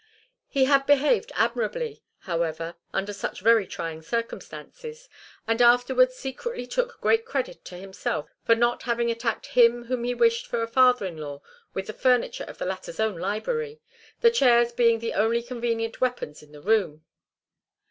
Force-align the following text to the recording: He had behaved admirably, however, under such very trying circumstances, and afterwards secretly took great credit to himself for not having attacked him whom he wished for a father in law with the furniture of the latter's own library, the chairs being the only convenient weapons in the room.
He 0.47 0.65
had 0.65 0.87
behaved 0.87 1.31
admirably, 1.35 2.01
however, 2.21 2.73
under 2.91 3.13
such 3.13 3.41
very 3.41 3.67
trying 3.67 4.01
circumstances, 4.01 5.07
and 5.47 5.61
afterwards 5.61 6.15
secretly 6.15 6.65
took 6.65 6.99
great 7.01 7.23
credit 7.23 7.63
to 7.65 7.75
himself 7.75 8.31
for 8.43 8.55
not 8.55 8.81
having 8.81 9.11
attacked 9.11 9.45
him 9.45 9.83
whom 9.85 10.03
he 10.03 10.15
wished 10.15 10.47
for 10.47 10.63
a 10.63 10.67
father 10.67 11.05
in 11.05 11.17
law 11.17 11.43
with 11.75 11.85
the 11.85 11.93
furniture 11.93 12.45
of 12.45 12.57
the 12.57 12.65
latter's 12.65 12.99
own 12.99 13.19
library, 13.19 13.79
the 14.21 14.31
chairs 14.31 14.71
being 14.71 14.97
the 14.97 15.13
only 15.13 15.43
convenient 15.43 16.01
weapons 16.01 16.41
in 16.41 16.51
the 16.51 16.61
room. 16.63 17.05